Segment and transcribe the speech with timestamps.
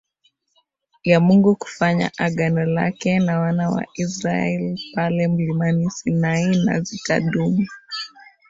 [1.03, 7.67] ya Mungu kufanya Agano lake na wana wa Israel pale mlimani Sinai na zitadumu